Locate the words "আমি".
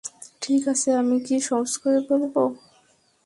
1.01-1.17